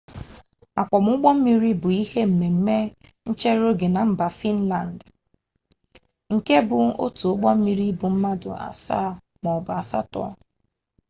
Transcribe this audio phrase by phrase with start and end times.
[0.81, 2.77] akwọm ụgbọmmiri bụ ihe mmemme
[3.29, 5.07] nchereoge na mba finlandị
[6.33, 9.07] nke bụ otu ụgbọmmiri ibu mmadụ asaa
[9.43, 10.21] maọbụ asatọ